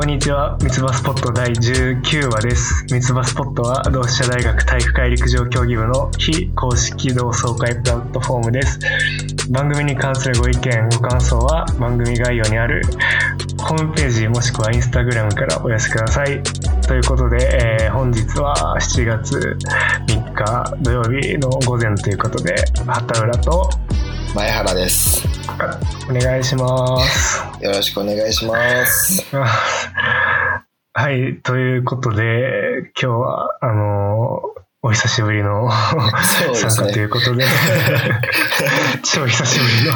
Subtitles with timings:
[0.00, 0.56] こんにちは。
[0.62, 2.86] 三つ葉スポット第19話です。
[2.88, 8.78] 三つ葉スポットは同志社大学体育会陸上競技部の非公式同窓会プラットフォームです。
[9.50, 12.80] 番組に関するご意見、ご感想は番組概要にある
[13.58, 16.42] ホームページもしくはインスタグラムからお寄せください。
[16.88, 19.58] ということで、えー本日は7月
[20.08, 22.54] 3日土曜日の午前ということで、
[22.86, 23.68] 畑浦と
[24.34, 25.28] 前原です。
[26.08, 27.42] お願いします。
[27.60, 29.26] よろしくお願いします。
[31.00, 34.42] はい、ということで、今日は、あの、
[34.82, 35.96] お久しぶりのそ
[36.44, 37.04] うです参加といね。
[37.04, 37.42] うことで、
[39.02, 39.90] 超久しぶり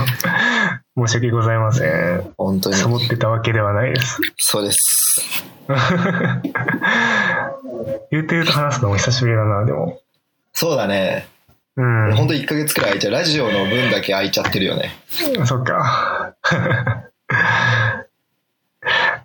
[0.97, 2.33] の、申し訳ございません。
[2.39, 2.77] 本当に。
[2.77, 4.19] サボってたわけではないです。
[4.39, 5.45] そうです。
[8.11, 10.01] 言うて言うと話すのも久しぶりだな、でも。
[10.55, 11.29] そうだね。
[11.77, 12.17] うん。
[12.17, 13.13] 本当1ヶ月くらい空いちゃう。
[13.13, 14.97] ラジオの分だけ空いちゃってるよね。
[15.45, 16.33] そっか。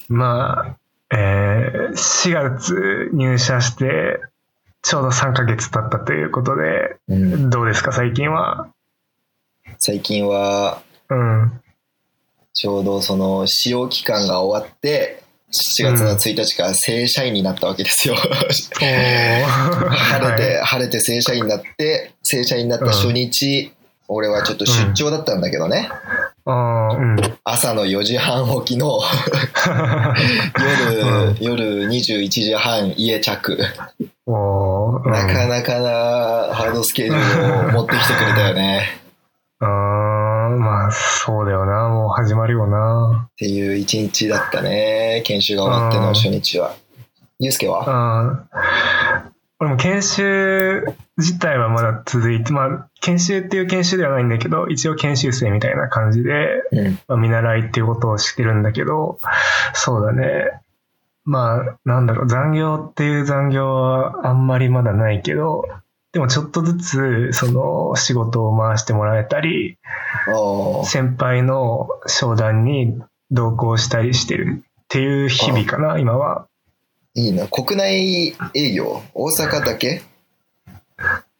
[0.09, 0.75] まあ、
[1.11, 4.19] えー4月入社して、
[4.81, 8.67] ちょうど3ヶ月経ったということで、うん、どうですか、最近は？
[9.79, 11.61] 最近は、うん。
[12.53, 18.15] ちょうどその使用期間が終わって、7月の1日から正社員になったわけですよ。
[18.15, 18.53] 晴れ
[20.37, 23.73] て、はい晴れて正社員になって、正社員になった初日、
[24.07, 25.89] 俺はちょっと出張だったんだけどね。
[26.49, 27.17] あーうん。
[27.43, 28.99] 朝の4時半起きの
[31.39, 33.57] 夜、夜21時半家着。
[34.27, 35.89] うんなかなかな
[36.53, 38.99] ハードスケジュールを持ってきてくれたよね。
[39.59, 39.67] あー
[40.55, 41.89] まあ、そうだよな。
[41.89, 43.29] もう始まるよな。
[43.31, 45.21] っていう一日だったね。
[45.25, 46.75] 研修が終わっての初日は。
[47.39, 47.83] ゆうすけは？
[47.87, 48.59] あー
[49.59, 50.85] 俺も研修
[51.17, 56.99] 自体はまだ続いて、まあ、研修っていう研修ではないんだけど、一応研修生みたいな感じで、うん。
[57.09, 59.19] まあ、見習いっていうことをしてるんだけど、
[59.73, 60.61] そうだね。
[61.25, 65.65] まあ、なんだろう、残業っていう残業はあんまりまだないけど、
[66.13, 69.77] でもちょっとずつ、その、仕事を回してもらえたり、
[70.85, 72.97] 先輩の商談に
[73.29, 76.47] 同行したりしてるっていう日々かな、今は。
[77.19, 77.47] いいな。
[77.47, 79.01] 国内営業？
[79.13, 80.01] 大阪だけ？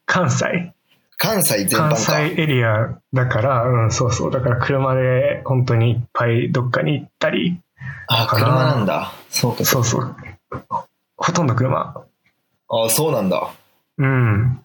[0.04, 0.74] 関西？
[1.16, 2.20] 関西全関般か。
[2.28, 4.30] 西エリアだから、うん、そうそう。
[4.30, 7.60] だから車で本当にいっぱいどっかに行ったり、
[8.08, 9.12] あ、車なんだ。
[9.30, 9.64] そうか。
[9.64, 10.16] そうそう。
[11.16, 12.04] ほとんど車。
[12.68, 13.50] あ、そうなんだ。
[13.98, 14.64] うん。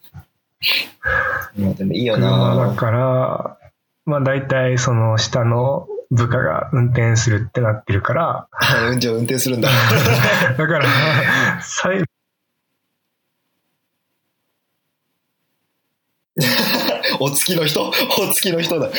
[1.57, 2.75] まあでもいいよ車だな。
[2.75, 3.57] から、
[4.05, 9.69] まあ大体その下の部下が運転するってなってるから、あうんじゃ運転するんだ。
[10.57, 10.85] だから、
[11.61, 12.03] 最
[17.19, 17.87] お付きの人？
[17.87, 18.01] お付
[18.41, 18.87] きの人だ。
[18.87, 18.91] っ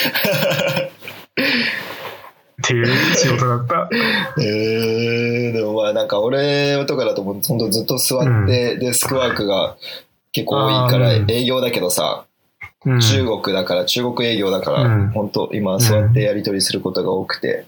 [2.63, 3.89] ていう仕事だった。
[4.43, 9.77] えー、でもまあなんか俺とかだとほんとずっと座ってデスクワークが
[10.33, 12.25] 結構多いから営業だけどさ、
[12.87, 15.11] うん、中国だから中国営業だから、うん。
[15.11, 17.67] 本当今座ってやり取りすることが多くて、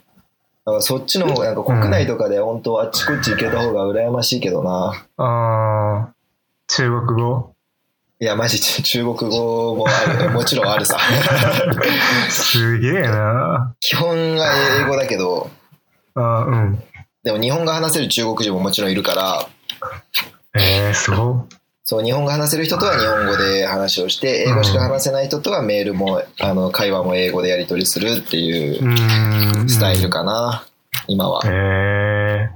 [0.65, 4.95] だからそっちの方がなんか国内とかで本当あっちこっち行けた方が羨ましいけどな。
[5.17, 6.15] ああ、
[6.69, 7.53] 中国語？
[8.21, 10.99] いやマジ中国語もあるもちろんあるさ。
[12.31, 13.75] すげえな。
[13.81, 14.47] 基本が
[14.83, 15.51] 英語だけど、
[16.15, 16.83] あーうん。
[17.23, 19.49] でも日本語話せる中国人ももちろんいるから、
[20.55, 21.47] えー、すご
[21.91, 28.79] そう、日本語話せる人とは日本語で話をして、英語しか話せない人とはメールも、あの、会話も英語でやり取りするってい
[29.65, 29.71] う。
[29.71, 30.67] スタイルかな、
[31.07, 31.41] 今は。
[31.47, 32.51] え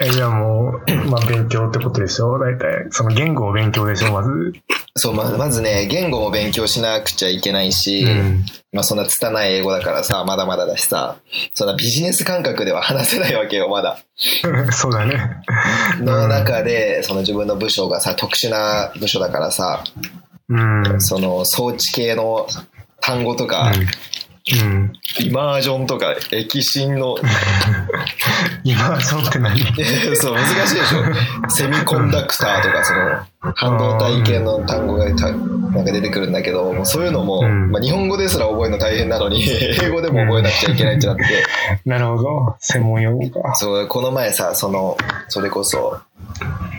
[0.00, 0.06] ー。
[0.06, 2.38] え、じゃあもう、まあ勉強ってことでしょ？
[2.38, 2.86] 大体。
[2.90, 4.12] その言語を勉強でしょ？
[4.12, 4.54] まず。
[4.98, 8.44] そう、ままずね、言語も勉強しなくちゃいけないし、うん。
[8.72, 11.16] まあそんな拙い英語だからさ、まだまだだしさ、
[11.54, 13.98] そんなビジネス感覚では話せないわけよ、まだ。
[14.72, 15.18] そうだね。
[16.00, 19.84] の中で、その自分の部署がさ、特殊な部署だからさ、
[20.48, 21.00] うん。
[21.00, 22.46] その装置系の
[23.00, 23.72] 単語とか、
[24.50, 24.92] うん。
[25.20, 27.16] イマージョンとか、液芯の
[28.64, 29.60] イマージョンって何？
[30.16, 31.50] そう、難しいでしょ。
[31.50, 33.00] セミコンダクターとか、その、
[33.54, 39.44] 半導体系の単語がたなんか出てくるんだけど、そういうのも、うんまあ、日本語ですら覚えるの大変なのに、
[39.82, 41.22] 英語でも覚えなくちゃいけないってなって、
[41.84, 42.56] なるほど。
[42.60, 43.54] 専門用語か。
[43.54, 44.96] そう、この前さ、その、
[45.28, 45.98] それこそ、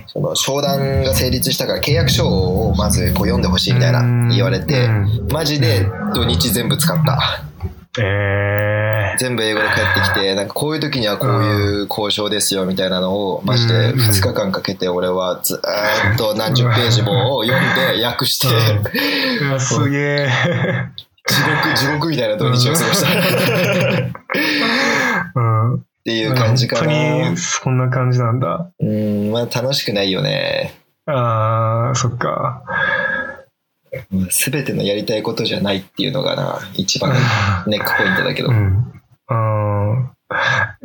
[0.07, 7.43] その、商談が成立したから契約書をまずこう読んでほしいみたいなうん言われてうん、マジで土日全部使った。
[8.01, 17.63] え全部英語で返ってきて、 なんかこういう時にはこういう交渉ですよみたいなのを、マジで2日間かけて俺はずーっと何十ページもを読ん
[17.97, 19.49] で訳して、ー。
[19.49, 20.29] う わすげえ。
[21.27, 23.07] 地獄、地獄みたいな土日を過ごした。
[25.35, 25.75] うん。
[25.75, 27.37] っていう感じか本当なに。
[27.37, 28.71] そんな感じなんだ。
[28.79, 30.73] うん、まあ楽しくないよね。
[31.05, 32.63] ああ、そっか。
[34.29, 37.13] すべてのやりたいことじゃないっていうのがな、一番
[37.67, 38.49] ネックポイントだけど。
[38.49, 38.55] うん。
[39.29, 40.09] うん。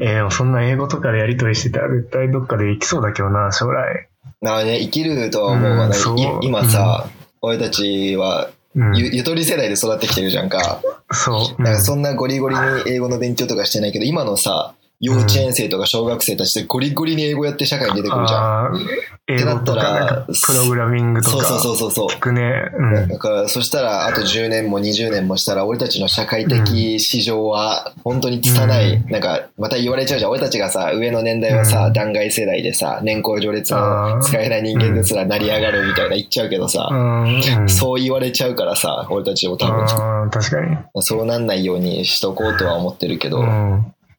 [0.01, 4.09] えーそんな英語とかでやりとりしてたら絶対どっかで行きそうだけどな、将来。
[4.41, 5.97] まあね、生きるとは思うわな。
[5.97, 7.09] うん今さ、
[7.43, 8.97] 俺たちはうん。
[8.97, 10.81] ゆゆとり世代で育ってきてるじゃんか。
[11.13, 11.63] そう。
[11.63, 14.75] だからそんなゴリゴリに英語の勉強とかしてないけど、今のさ、
[15.05, 18.41] 幼稚園生とか小学生たちでゴリゴリに英語やって社会に出てくるじゃん。
[18.41, 18.79] あー
[19.27, 21.45] 英語とか、プログラミングとか。
[21.45, 22.07] そうそうそうそうそう。
[22.09, 22.71] 聞くね。
[22.75, 23.09] うん。
[23.09, 30.31] だから、そしたら、あと10年も20年もしたら、俺たちの社会的市場は、本当に拙い、うんなんか、また言われちゃうじゃん。
[30.31, 37.69] 俺たちがさ、上の年代はさ、うん弾劾世代でさ、年功序列の使えない人間ですら成り上がるみたいな言っちゃうけどさ、うん。
[37.71, 40.77] そう言われちゃうからさ、俺たちも多分、確かに。
[41.01, 43.43] そうなんないようにしとこうとは思ってるけど、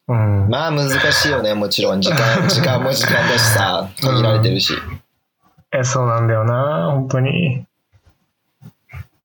[0.08, 0.44] うん。
[0.44, 0.50] うん。
[0.50, 2.02] まあ難しいよね、もちろん。
[2.02, 4.74] 時間、 時間も時間だしさ、限られてるし。
[5.72, 7.66] え、そうなんだよな、本当に。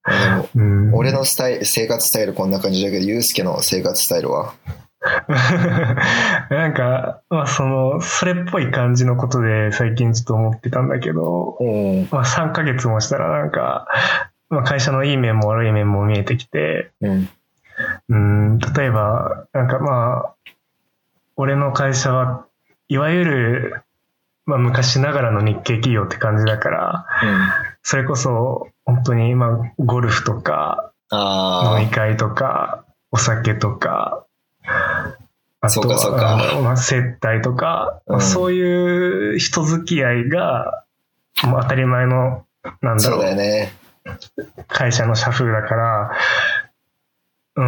[0.06, 0.94] でも、うん。
[0.94, 4.54] 俺のスタイル、生活スタイルこんな感じだけど、ユうスケの生活スタイルは？
[6.50, 12.08] なんか、まあその、それっぽい感じのことで最近ちょっと思ってたんだけど、うん。
[12.10, 13.86] まあ3ヶ月もしたらなんか、
[14.50, 17.28] まあ会社のいい面も悪い面も見えてきて、うん。
[18.08, 20.34] うん、例えば、なんかまあ、
[21.40, 22.44] 俺の会社は、
[22.88, 23.82] いわゆる、
[24.44, 27.06] まあ昔ながらの日系企業って感じだから、
[27.82, 34.26] それこそ本当にまあゴルフとか、あ飲み会とか、お酒とか、
[35.62, 38.12] あとは、まあ、接待とか、うん。
[38.16, 40.84] まあそういう人付き合いが、
[41.42, 42.44] もう当たり前の、
[42.82, 43.72] なんだろう、ね。
[44.68, 46.10] 会社の社風だから、
[47.56, 47.64] うー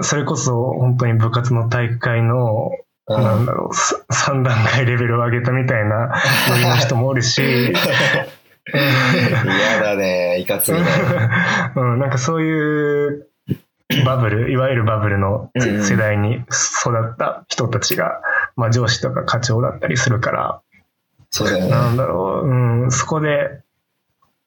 [0.00, 2.70] ん、それこそ本当に部活の体育会の、
[3.10, 3.22] うん。
[3.22, 6.12] なんだろう、さ3段階レベルを上げたみたいな
[6.50, 7.42] ノリの人もおるし、
[8.74, 10.80] 嫌だね、いかついね。
[11.74, 13.28] うん、なんかそういう
[14.04, 16.44] バブル、いわゆるバブルの世代に育
[17.12, 18.20] った人たちが、
[18.56, 20.60] まあ上司とか課長だったりするから、
[21.30, 21.70] そうだよね。
[21.70, 23.60] なんだろう、うん、そこで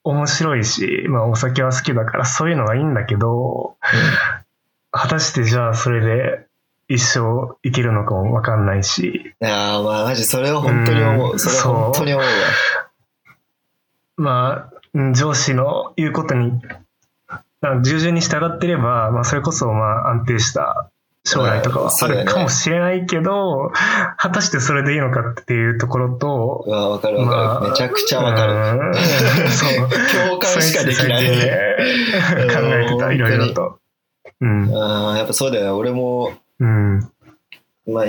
[0.03, 3.75] 面白いし、まあお酒は好きだからそういうのがいいんだけど、
[4.91, 6.45] 果たしてじゃあそれで
[6.87, 11.31] 一生生きるのかもわかんないし、ああ、まあマジそれは本当に思う。
[11.33, 12.31] うんそれは本当に思うわ。
[14.17, 16.59] まあ、うん上司の言うことに、
[17.83, 20.91] 従順に従ってれば、まあそれこそまあ安定した
[21.23, 23.71] 将来とかはあるかもしれないけど、
[24.17, 27.37] 果たしてそれでいいのかっていうところと、うわ、わかるわかる。
[27.37, 28.53] まあめちゃくちゃわかる。
[28.53, 28.93] うん
[29.49, 29.87] そう。
[30.27, 31.23] 共感しかできない。
[31.23, 31.77] ね
[32.53, 33.80] 考えてた、いろいろと。
[34.41, 34.69] うん。
[34.69, 35.69] やっぱそうだよね。
[35.71, 36.99] 俺も、うん。
[37.87, 38.05] まあ、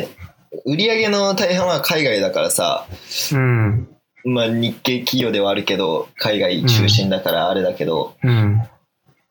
[0.67, 2.87] 売り上げの大半は海外だからさ、
[3.33, 3.89] うん。
[4.25, 8.63] まあ日系企業ではあるけど、海外中心だからあれだけど、うん。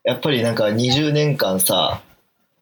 [0.04, 2.02] やっぱりなんか20年間さ、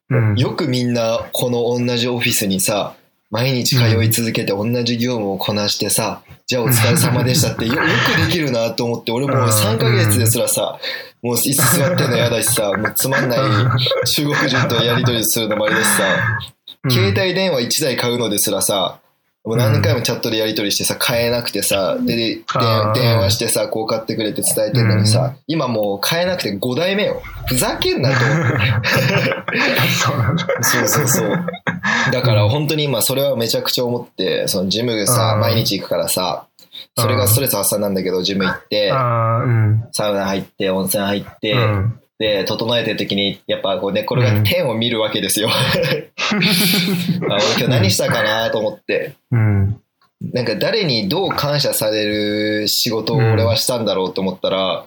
[0.09, 0.37] うん。
[0.37, 2.95] よくみんなこの同じオフィスにさ、
[3.31, 10.79] 毎日通い続けて同じ業務をこなしてさ、じゃあお疲れ様でしたって よよくできるなと思って、俺もう3ヶ月ですらさ、
[11.23, 13.41] もう椅子座ってんの嫌だしさ、 もうつまんない
[14.07, 16.03] 中国人とやりとりするのもあれだしさ、
[16.89, 18.99] 携帯電話1台買うのですらさ、
[19.43, 22.41] もう何回もチャットでやり取りしてさ、買えなくてさ、で、で
[22.95, 27.23] 電話してさ、こう買ってくれって伝えてんのにさ、今もう買えなくて5台目よ。
[27.47, 28.59] ふざけんなと思って。
[30.69, 30.89] そう。
[30.89, 31.47] そうそう。
[32.13, 36.47] だから本当に今それはめちゃくちゃ思って、そのジムさ、うん毎日行くからさ、
[37.01, 38.91] それがストレス発散なんだけど、ジム行って。
[39.93, 42.01] サウナ入って、温泉入って、うん。
[42.19, 45.49] で、整えてる時に、やっぱこう寝転がって天を見るわけですよ。
[45.51, 45.53] あ
[47.23, 49.15] 俺今日何したかなと思って。
[49.33, 49.81] うん。
[50.21, 54.85] なんか誰にどう感謝される仕事を俺はしたんだろうと思ったら、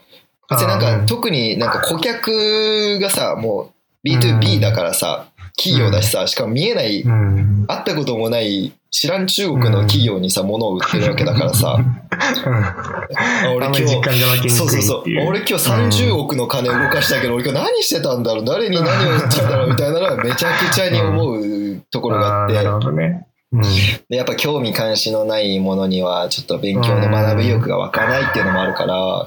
[0.50, 3.72] 別になんかうん特になんか顧客がさ、も
[4.03, 5.25] う B2B だからさ、
[5.57, 7.65] 企業だしさ、しかも見えないうん。
[7.67, 14.51] 会ったこともない知らん中国の企業にさ、物を売ってるわけだからさ、あ 俺あんまり実感が湧きにくいっていう。
[14.51, 15.03] そうそうそう。
[15.27, 18.45] 俺今日30億の金動かしたけど、俺今日何してたんだろう？
[18.45, 23.25] 誰に何を売ったんだろうみたいなのはめちゃくちゃに思うところがあって、なるほどね。
[23.51, 23.62] うん。
[23.62, 29.25] でやっぱ興味関心のないものにはちょっと勉強の学ぶ意欲が湧かないっていうのもあるから。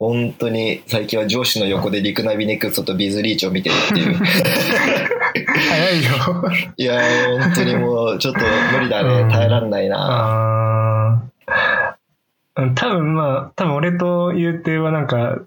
[0.00, 4.14] 本当に最近は上司の横でリクナビネクストとビズリーチを見てるっていう。
[4.14, 6.10] 早いよ。
[6.78, 8.40] いやー、本当にもうちょっと
[8.72, 9.30] 無理だね。
[9.30, 11.30] 耐えらんないな。
[12.54, 15.38] 多分まあ、多分俺と言うてはなんか、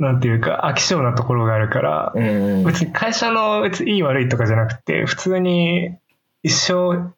[0.00, 2.64] なんていうか飽き性なところがあるから、うんうん。
[2.64, 5.96] 別に会社の別にいい悪いとかじゃなくて、普通に
[6.42, 7.12] 一生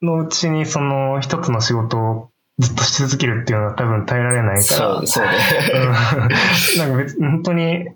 [0.00, 4.96] のうちにその一つの仕事をずっとし続けるっていうのは多分耐えられないから。
[4.96, 5.32] そう、そうね。
[5.74, 7.88] うんなんか別に本当に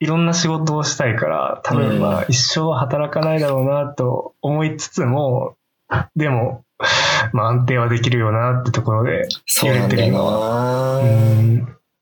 [0.00, 5.56] いろんな仕事をしたいから、多分まあ一生は働かないだろうなと思いつつも、
[6.14, 6.64] でも、
[7.32, 11.00] まあ安定はできるよなってところで、そうなんだよな。
[11.00, 11.56] うん、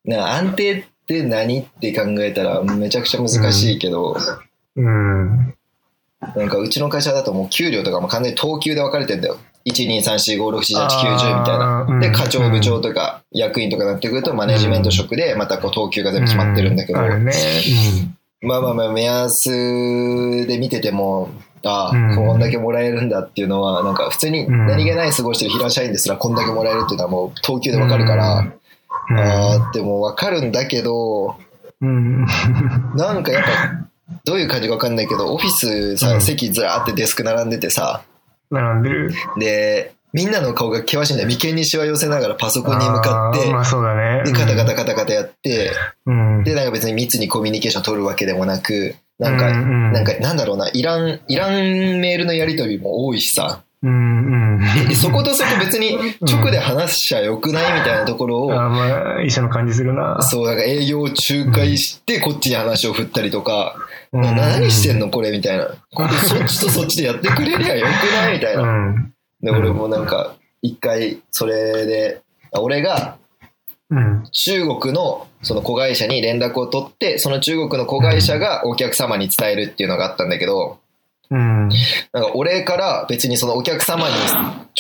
[0.05, 4.17] なんか安定って何って考えたらめちゃくちゃ難しいけど、
[4.77, 5.55] うん、
[6.35, 9.39] なんかうちの会社だともう給料とかも完全に等級で分かれてんだよ。
[9.67, 12.01] 1、2、3、4、5、6、7、8、9、10みたいな。
[12.01, 17.01] で、課長、部長とか役員とかなってくると、マネジメント職でまたこう等級が全部決まってるんだけど。
[18.43, 21.31] まあまあまあ、目安で見てても、
[21.65, 22.15] ああ、うん。
[22.15, 28.47] こんだけもらえるんだっていうのは、なんか普通に何気ない過ごしてる平社員ですらこんだけもらえるっていうのはもう等級で分かるから、
[29.11, 31.37] うん、ああ、でも分かるんだけど、
[31.81, 32.27] うん。
[32.95, 33.49] なんかやっぱ、
[34.25, 36.21] どういう感じか分かんないけど、オフィスさ、うん。
[36.21, 38.03] 席ずらーってデスク並んでてさ、
[38.51, 39.13] 並んでる。
[39.39, 41.29] で、みんなの顔が険しいんだよ。
[41.29, 44.23] 眉間にしわ寄せながらパソコンに向かってまあそうだね。
[44.25, 45.73] で、カタカタカタカタやって、
[46.07, 46.43] うん。
[46.43, 51.53] で、なんか別に密にコミュニケーション取るわけでもなく、なんか、うんうんなんか、なんだろうな、いらん、いらん
[52.01, 54.65] メールのやり取りも多いしさ、うんうん。
[54.91, 60.23] え そことそこ別に直で話しちゃよくないみたいなところを、あーまあ、一緒の感じするな。
[60.23, 63.77] そう、なんか営業を仲介して、こっちに話を振ったりとか、
[64.13, 65.11] うんな何してんの？
[65.11, 65.69] これみたいな。
[65.69, 68.63] そっちとそっちでやってくれりゃよくないみたいな。
[68.63, 69.13] うん。
[69.43, 72.21] で、俺もなんか、一回、それで、
[72.53, 73.17] あ俺が
[73.91, 74.25] うん。
[74.33, 80.79] 中国のその子会社に連絡を取って、その中国の子会社がお客様に伝えるっていうのがあったんだけど、
[81.31, 81.69] うん。
[81.69, 84.15] なんか俺から別にそのお客様に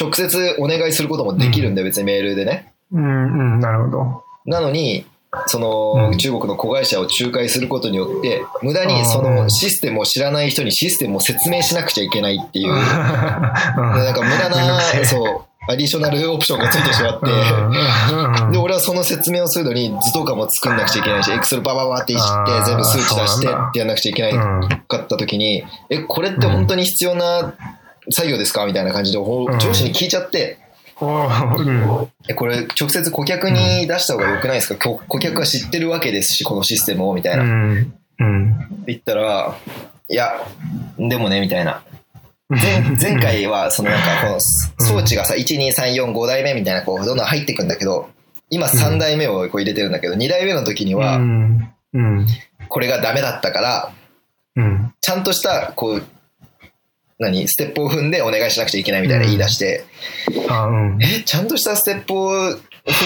[0.00, 2.73] 直接お願いすることもできるんだよ、別にメールでね。
[2.93, 3.55] うん。
[3.55, 3.61] うん。
[3.61, 4.25] なるほど。
[4.47, 5.07] なのに、
[5.47, 17.27] そのうん中国の子会社を仲介することによって、無駄にそのシステムを知らない人にシステムを説明しなくちゃいけないっていう、で なんか無駄な、そう、アディショナルオプションがついてしまって、
[18.45, 18.53] うん。
[18.53, 27.55] で、俺はその説明をするのに図とかも作んなくちゃいけないし、エクセルバババっていじって全部数値出してってやんなくちゃいけないうんかった時に、え、これって本当に必要な
[28.11, 28.67] 作業ですか？
[28.67, 30.59] みたいな感じで上司に聞いちゃって。
[32.29, 34.77] え、これ直接顧客に出した方が良くないですか？
[34.77, 37.43] 顧顧客は知ってるわけですし、このシステムを、みたいな。
[37.45, 37.91] うって。
[38.87, 39.59] 言ったら、
[40.09, 40.47] いや、
[40.99, 41.83] でもね、みたいな。
[42.49, 44.41] 前 前回は、そのなんか、この
[44.87, 48.09] 装置がさ、1、2、3、4、5代目みたいな、こう、どんどん入っていくんだけど、
[48.50, 51.19] 今3代目をこう入れてるんだけど、2代目の時には。
[52.69, 53.93] これがダメだったから、
[54.57, 54.93] うん。
[55.00, 56.03] ちゃんとした、こう、
[57.19, 59.85] 何ステップを踏んでお願いしなくちゃいけないみたいな言い出して。
[61.00, 62.59] え、ちゃんとしたステップを踏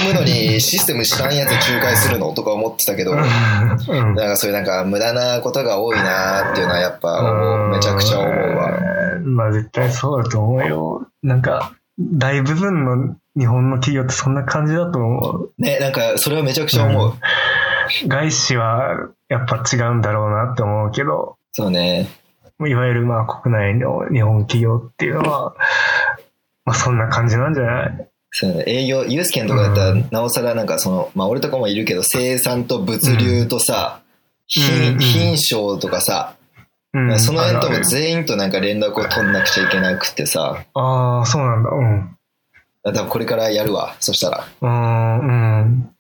[0.09, 2.33] むのに システム知らんやつ仲介するの？
[2.35, 4.17] とか思ってたけど、なんうん。
[4.17, 8.70] かそういうなんか無駄なことが多いなっていうのはやっぱめちゃくちゃ思うわ。
[9.25, 9.37] うん。
[9.37, 11.07] まあ絶対そうだと思うよ。
[11.23, 15.53] なんか、大部分の日本の企業ってそんな感じだと思う。
[15.59, 17.15] ね、なんかそれはめちゃくちゃ思う。
[18.07, 22.09] 外資はやっぱ違うんだろうなって思うけど、そうね。
[22.67, 25.55] いわゆるまあ国内の日本企業っていうのは、
[26.65, 28.09] まあそんな感じなんじゃない？
[28.31, 28.65] そうね。
[28.67, 34.11] 営業、ユースケンとかだったらうんなおさらなんかその、まあ俺とかもいるけど生産と物流とさ、うんうん
[34.53, 36.35] 品品商とかさ、
[36.93, 37.19] うん。
[37.19, 41.71] その辺とも全員となんか連絡を取んなくちゃいけなくてさ、ああ、そうなんだ。
[41.71, 42.17] うん。
[42.83, 43.97] 多分これからやるわ。
[44.01, 44.49] そしたら。
[44.61, 45.23] うん、う
[45.65, 45.91] ん。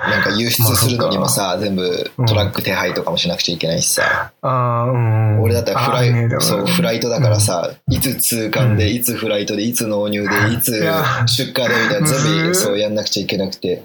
[0.00, 4.32] なんか輸出するのにもさ、全部トラック手配とかもしなくちゃいけないしさ。
[4.42, 5.42] ああ、うん。
[5.42, 10.80] 俺だったらフライ、ねそう、フライトだからさ、いつ通関で、うんいつフライトで、いつ納入で、 いつ
[11.26, 13.84] 出荷でみたいな、全部そうやんなくちゃいけなくて、うん。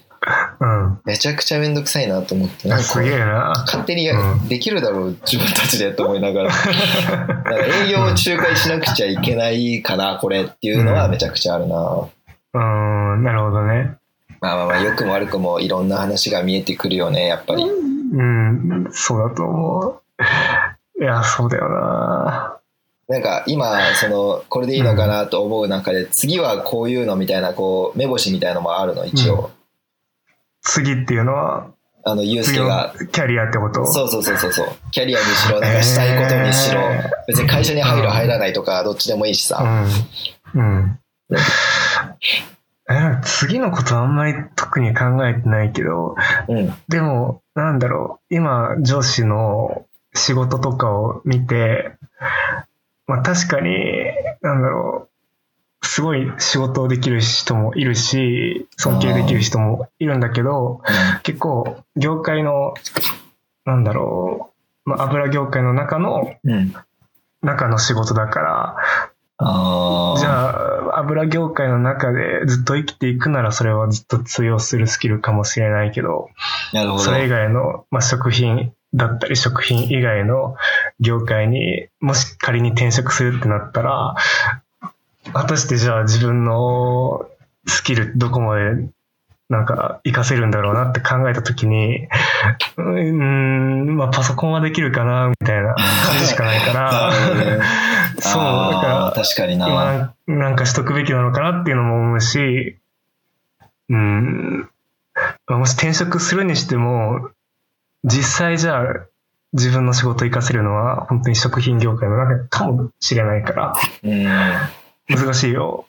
[1.06, 3.54] めちゃくちゃめんどくさいなと思って、なんか。
[3.66, 4.10] 勝手に
[4.48, 6.52] できるだろう、自分たちでと思いながら。
[7.86, 12.08] 営業を仲介しなくちゃいけないかな、これっていうのはめちゃくちゃあるな。
[12.54, 12.60] う
[13.18, 13.98] ん、なるほどね。
[14.42, 17.64] まあまあまあ、良くも悪くもいろんな話が見えてくるよね、やっぱり。
[17.64, 20.02] うん、そうだと思
[21.00, 21.02] う。
[21.02, 22.58] いや、そうだよな。
[23.10, 29.52] なんか今、その、これでいいのかなと思う中で、次はこういうのみたいな、こう、目星みたいのもあるの、一応。
[30.64, 31.72] 次っていうのは、
[32.06, 32.94] あの、ユうス次のケが。
[33.12, 33.86] キャリアってこと？
[33.86, 34.68] そうそうそうそうそう。
[34.92, 39.88] キャリアにしろ、なんかしたいことにしろえー、別に会社に入る入らないとか、どっちでもいいしさ。
[40.54, 40.62] うん。
[40.62, 41.00] うん。
[42.90, 46.16] え次のことあんまり特に考えてないけど、
[46.50, 46.74] うん。
[46.90, 51.94] でも、なんだろう、今、上司の仕事とかを見て、
[53.08, 53.74] まあ確かに、
[54.42, 55.13] なんだろう、
[55.94, 60.82] すごい仕事をできる人もいるし、尊敬できる人もいるんだけど、
[61.22, 62.74] 結構、業界の、
[63.64, 64.50] なんだろ
[64.88, 66.74] う、まあ油業界の中の、うん。
[67.44, 68.76] 中の仕事だから。
[69.38, 70.50] じゃ
[70.96, 76.30] あ、油業界の中でずっと生きていくならそれはずっと通用するスキルかもしれないけど、
[76.98, 77.04] ど。
[77.04, 80.56] それ以外の、まあ、食品だったり食品以外の
[81.00, 84.16] 業界にもし仮に転職するってなったら、
[85.32, 87.28] 果たしてじゃあ自分の
[87.66, 88.90] スキルどこまで
[89.50, 92.08] なんか活かせるんだろうなって考えたときに、
[92.78, 97.12] うーん、まあパソコンはできるかなみたいな感じしかないから、
[98.20, 99.68] そう、だから確かにな。
[100.28, 102.80] 今なんかしとくべきなのかなっていうのも思うし、
[103.90, 104.70] うん、
[105.48, 107.30] まあもし転職するにしても、
[108.04, 108.86] 実際じゃあ
[109.54, 114.26] 自分の仕事を活かせるのは本当に食品業界の中かもしれないから、うん。
[115.10, 115.86] 難しいよ。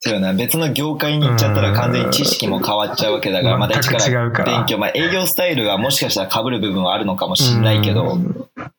[0.00, 0.34] そうよな。
[0.34, 4.78] 別の業界に行っちゃったら完全に知識も変わっちゃうわけだから、また一からうから勉強。
[4.78, 8.18] まあ営業スタイルがもしかしたら被る部分はあるのかもしれないけど、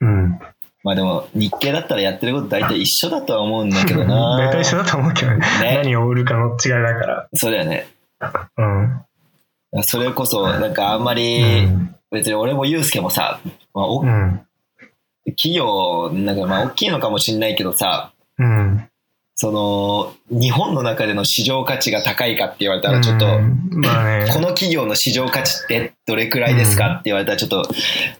[0.01, 0.39] うん。
[0.83, 4.37] まあでも日系だったらやってること大体一緒だとは思うんだけどな。
[4.45, 5.37] 大体一緒だと思うけどね。
[5.37, 7.27] ね何を売るかの違いだから。
[7.33, 7.87] そうだよね。
[8.57, 9.01] うん。
[9.81, 11.95] それこそ、なんかあんまうり、ん。
[12.11, 13.39] 別に俺もユうスケもさ、
[13.73, 14.41] まあ、おうん。
[15.31, 18.87] 企業、なんかまあ大きいのかもしれないけどさ、うん。
[19.37, 24.29] その、日本の中での市場価値が高いかって言われたらちょっと、うんまあね。
[24.31, 27.63] この企業の市場価値ってどれくらいですかって言われたらちょっと、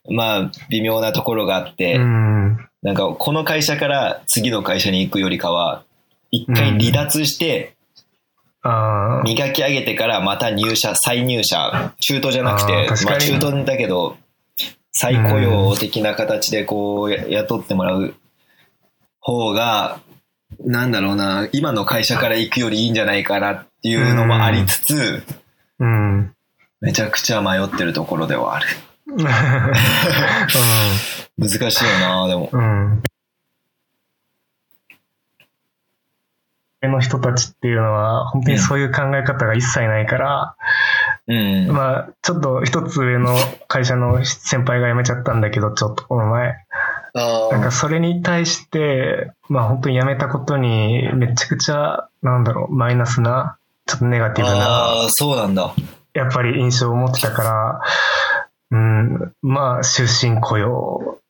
[0.10, 2.58] まあ微妙なところがあって、うん。
[2.82, 5.84] なんかこの会社から次の会社に行くよりかは、
[6.32, 7.74] 一回離脱して。
[9.24, 14.18] 磨き上げてからまた入社、再入社、中途じゃなくあてまあ中途だけど、
[14.92, 18.16] 再雇用的な形でこうや雇ってもらう
[19.20, 20.00] 方が、
[20.60, 25.24] なんだろうな、今の会社から行くよりいいんじゃないかなっていうのもありつつ、
[25.80, 26.34] うん。
[26.82, 28.68] めちゃくちゃ迷ってるところではある。
[29.08, 29.18] う
[31.38, 32.50] 難しいよな、でも。
[32.54, 32.58] ん。
[32.58, 33.04] うん。
[36.88, 40.56] の人たちっていうのは、本当にそういう考え方が一切ないから、
[41.28, 41.68] うん。
[41.72, 43.36] まあ、ちょっと一つ上の
[43.68, 46.54] 会社の先輩が辞めちゃったんだけど、ちょっとこの前。
[47.18, 55.74] あなんかそれに対して、まあ本当に辞めたことにめちゃくちゃ、なんだろう、マイナスな、ちょっとネガティブな、そうなんだ。
[56.14, 57.82] やっぱり印象を持ってたから、
[58.72, 61.22] うん、まあ終身雇用っ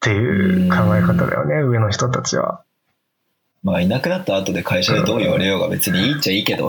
[0.00, 2.62] ていう考え方だよね、上の人たちは。
[3.64, 6.68] まあ、いなくなった後で会社でどう言われようが別にいいっちゃいいけど。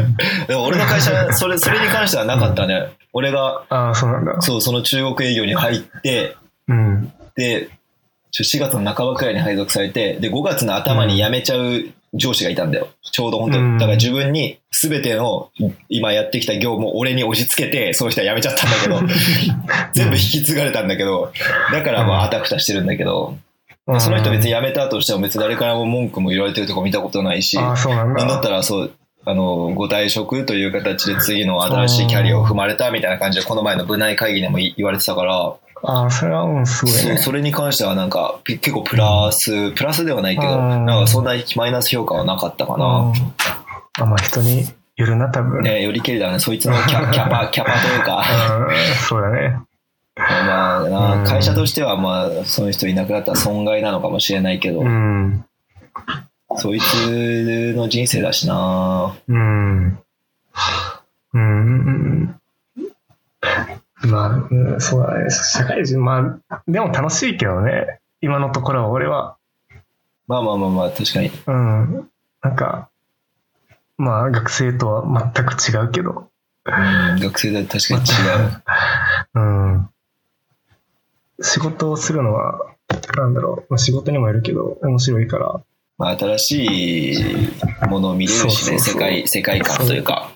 [0.46, 2.92] でも俺の会社、それ、それに関してはなかったね。
[3.14, 4.40] 俺が、ああ、そうなんだ。
[4.42, 6.36] そう、その中国営業に入って、
[6.68, 7.12] うん。
[7.34, 7.70] で、
[8.42, 12.88] 4月の半ばくらいに配属されて、で、5月の頭に辞めちゃう上司がいたんだよ。
[13.02, 15.50] ちょうど本当うんだから自分に全ての
[15.88, 19.14] 今やってきた業務を俺に押し付けて、その人は辞めちゃったんだけど、
[19.94, 21.32] 全部引き継がれたんだけど、
[21.72, 23.36] だからまああたふたしてるんだけど、
[23.86, 28.40] まあその人別に辞めたとしても別に誰からも文句も言われてるとこ見たことないし、ああ、そうなんなんだっだ。
[28.40, 28.92] たらそう、
[29.26, 35.54] あの、ご退職という形で次の新しいキャリアを踏まれたみたいな感じで、この前の部内会議でも言われてたから、
[35.86, 37.18] ああ、それはうん、すごいね。
[37.18, 42.86] それに関してはなんか、ぴ結構プラス、プラスではないけど、うんなんかそんなマイナス評価はなかったかな。
[42.86, 43.12] うん
[44.00, 44.64] あ、まあ人に
[44.96, 45.62] よるな、多分。
[45.62, 46.38] ね、よりけりだね。
[46.38, 48.24] そいつのキャ キャパ、キャパというか、
[48.68, 48.74] うん、
[49.08, 49.58] そうだね。
[50.16, 55.44] まあな、うん会社としてはまあ、その人いなくなったら損害なのかもしれないけど、うん。
[56.56, 59.16] そいつの人生だしな。
[59.28, 59.98] うん。
[61.34, 62.36] うん。
[64.06, 65.30] まあ、うんそうだね。
[65.30, 68.00] 社会人、まあ、でも楽しいけどね。
[68.20, 69.36] 今のところは俺は。
[70.26, 71.30] まあまあまあまあ、確かに。
[71.46, 72.10] うん。
[72.42, 72.88] なんか、
[73.96, 76.30] まあ、学生とは全く違うけど。
[76.66, 76.70] う
[77.16, 78.12] ん、学生だと確かに違
[78.46, 78.62] う。
[79.34, 79.90] うん。
[81.40, 82.58] 仕事をするのは、
[83.16, 83.66] なんだろう。
[83.70, 85.60] まあ仕事にもよるけど、面白いから。
[85.98, 90.30] まあ、新しいものを見れるしね、そうそうそう世界、世界観というか。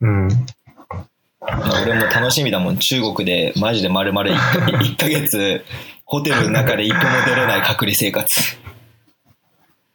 [0.00, 0.28] うん。
[1.58, 2.78] まあ俺も楽しみだもん。
[2.78, 5.64] 中国でマジで丸々 1, ヶ月、
[6.04, 8.28] ホテルの中で一歩も出れない隔離生活。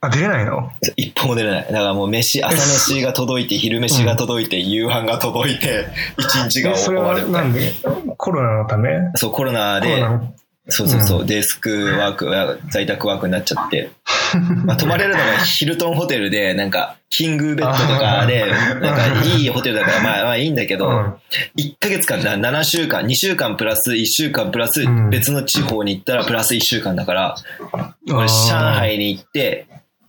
[0.02, 0.72] あ、出れないの？
[0.98, 1.65] 一歩も出れない。
[1.65, 5.88] だからもう飯、朝飯が届いて、昼飯が届いて、夕飯が届いて、
[6.18, 7.50] 一日が終わるみたいな。
[7.50, 7.74] んで？
[8.18, 8.91] コロナのため？
[9.15, 10.34] そう、コロナでコロナ、の
[10.67, 13.91] そうそうそう、デスクワーク、在宅ワークになっちゃって、
[14.65, 18.45] まあ、泊まれるのがヒルトンホテルで、なんか、キングベッドとかで、
[18.82, 21.13] なんか、いいホテルだから、まあ、まあいいんだけど、うん。
[21.58, 25.10] 1ヶ月間だ、7週間、2週間プラス1週間プラスうん。
[25.12, 27.36] 別の地方に行ったらプラス1週間だから、
[27.71, 28.28] あ俺ー。
[28.28, 29.67] 上海に行って、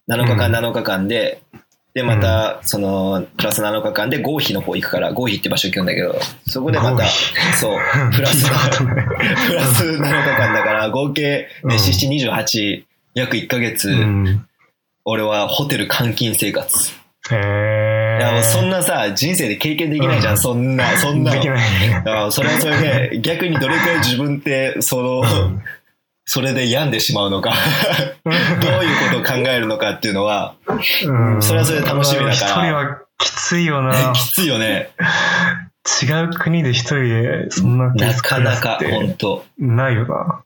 [0.08, 0.54] 7日間うん。
[0.54, 1.42] 7日間で、
[1.96, 6.14] で、また、その、プラス7日間で合肥の方行くから、合肥って場所行くんだけど、
[6.46, 7.06] そこでまた、
[7.58, 7.78] そう、
[8.14, 14.46] プラス、プラス7日間だから、合計、ね、うん7、7、28、約1ヶ月、うん。
[15.06, 16.90] 俺はホテル監禁生活。
[17.30, 18.18] へえ。
[18.20, 21.36] いや、もうそんなさ、人生で経験できないじゃん、うんそんな、そんなの。
[21.38, 21.94] できないね。
[21.94, 22.76] だからそれはそれ
[23.08, 25.62] で、逆にどれくらい自分って、その、うん
[26.26, 27.54] それで病んでしまうのか、
[28.26, 34.12] どういうことを考えるのかっていうのは、うんそれはそれで楽しみだから一人はきついよな。
[34.12, 34.90] きついよね。
[36.02, 40.42] 違う国で一人でそんななかなか、本当ないよな。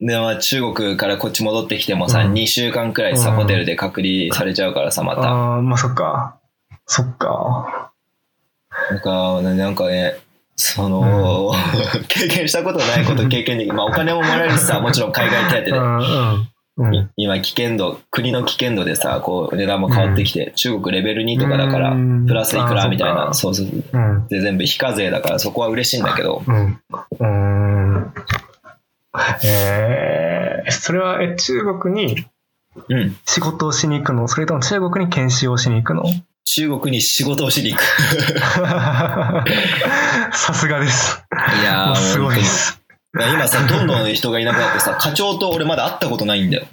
[0.00, 5.22] で、まあ中国からこっち戻ってきてもさ、うん2週間くらいさ、うんホテルで隔離されちゃうからさ、また。
[5.22, 6.36] ああ、まあそっか。
[6.86, 7.90] そっか。
[8.90, 10.16] なんか、なんかね、
[10.56, 11.52] その、
[12.08, 15.80] 経験したことないこと経験できまあお金ももらえるしさ、もちろん海外手当でう。
[15.80, 16.48] んうん。
[16.76, 17.10] うん。
[17.16, 23.66] 今危険度、国の危険度でさ、こう値段も変わってきて、中国レベル2とかだからうん、プラスいくらみたいな、そうそう。
[23.66, 24.26] うん。
[24.28, 26.80] で、全部非課税だからそこは嬉しいんだけど、うん。
[27.20, 28.12] うん。
[29.44, 32.26] えー、それは、え、中国に
[32.88, 33.16] うん。
[33.24, 34.28] 仕事をしに行くの？
[34.28, 36.04] それとも中国に研修をしに行くの？
[36.54, 37.82] 中国に仕事をしに行く。
[40.36, 41.20] さすがです。
[41.60, 42.80] いやすごいで本す。
[43.12, 46.66] 今さ、どんどん人がいなくなってさ、課長と俺まだ会ったことないんだよ。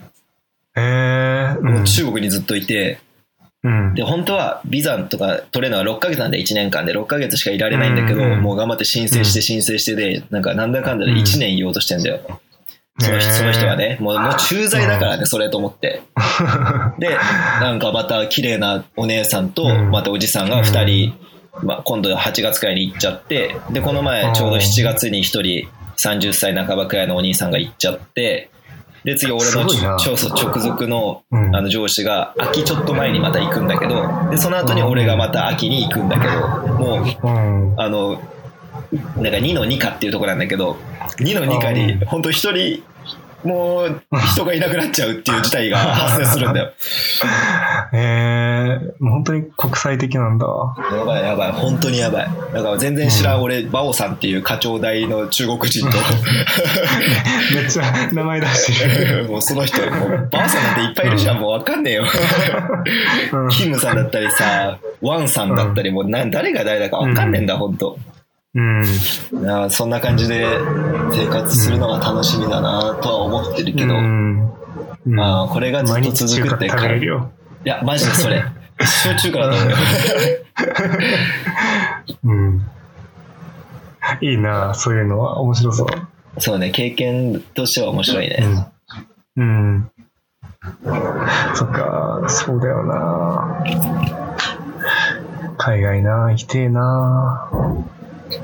[0.75, 1.63] えー、う。
[1.63, 2.99] もうん中国にずっといて、
[3.63, 3.95] うん。
[3.95, 12.19] で、本当はビザとか取れるのは6ヶ月なんで1年間で6ヶ月しかいられないんだけど、うんもう頑張って申請して申請してで、なんかなんだかんだで1年言おうとしてんだよ。
[12.99, 16.01] その人その人はね、もうもう駐在だからね、それと思って。
[16.99, 17.17] で、
[17.61, 19.91] なんかまた綺麗なお姉さんと、うん。
[19.91, 21.13] またおじさんが2人、
[21.63, 28.49] まあ、今度8月くらいに行っちゃって、で、この前ちょうど7月に1人30歳半ばくらいのお兄さんが行っちゃって、
[29.03, 29.97] で、次俺のすごいな。
[29.99, 31.55] 超直属のうん。
[31.55, 36.33] あの上司が秋ちょっと前にまた行くんだけど、で、その後に俺がまた秋に行くんだけど、
[36.73, 37.81] もう、うん。
[37.81, 38.21] あの、
[39.17, 40.77] なんか2の2かっていうところなんだけど、
[41.17, 42.83] 2の2かにうん、本当一人、
[43.43, 44.01] もう
[44.33, 46.71] 人がいなくなっちゃうっていう事態が 発生するんだよ。
[47.93, 50.45] えー、もう本当に国際的なんだ。
[50.91, 52.29] やばいやばい、本当にやばい。
[52.53, 55.97] だから全然知らん俺、バオさんっていう課長代の中国人と、
[57.55, 59.25] めっちゃ名前出してる。
[59.29, 62.05] もうその人、もうバオさんなんていっぱいいるじゃん、もうわかんねえよ。
[63.33, 67.97] うんキムさんだったりさ、ワンさんだったり、もうな誰が誰だかわかんねえんだ、本当。
[68.53, 68.83] うん。
[69.43, 70.45] なそんな感じで
[71.11, 74.41] 生活するのが楽しみだなとは思ってるけど、うん。
[74.45, 74.51] うん
[75.05, 77.31] まあこれがずっと続くって毎日中華食べれるよ。
[77.65, 78.43] いや、マジでそれ。
[78.79, 79.77] 一生中華だと思うよ。
[82.23, 82.67] うん。
[84.21, 85.87] いいなそういうのは面白そう。
[86.39, 88.67] そうね、経験としては面白いね。
[89.37, 89.43] うん。
[89.43, 89.43] う
[89.77, 89.91] ん。
[91.55, 93.63] そっか、そうだよな
[95.57, 97.49] 海外な行きてえな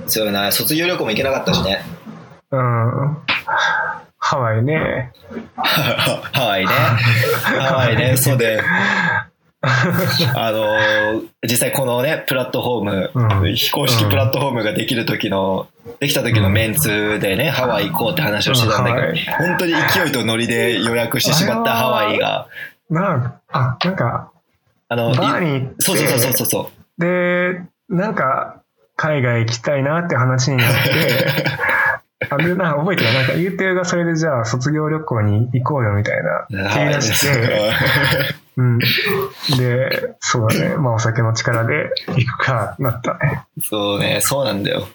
[0.08, 1.84] そうよな、卒業旅行も行けなかったしね。
[2.52, 3.18] うん。
[4.20, 5.12] ハワイね。
[5.56, 6.68] ハワイね。
[6.68, 8.62] ハワイね、そうで。
[10.36, 13.12] あのー実際このね、プラットフォーム、
[13.44, 15.68] うん非公式プラットフォームができる時の、
[16.00, 22.48] できた時のメンツでね、ハワイ行こうって話をしてたんだけど、うんはい本当に勢いとノリで予約してしまったハワイが、
[22.90, 24.32] なんあ、なんか、
[24.90, 27.02] あの、バーいにそうそうそうそうそう。
[27.02, 28.57] で、なんか、
[28.98, 31.46] 海外行きたいなって話になって、
[32.30, 33.14] あれな、覚えてる？
[33.14, 37.74] なんか、言うてがそれでじゃあ卒業旅行に行こうよみたいな、切り出して、
[38.58, 38.80] うん。
[38.80, 40.76] で、そうだね。
[40.78, 43.46] まあお酒の力で行くか、なったね。
[43.64, 44.88] そうね、そうなんだよ。